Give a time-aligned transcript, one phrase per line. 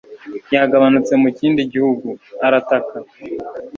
[0.55, 2.07] yagabanutse mu kindi gihugu,
[2.45, 2.95] arataka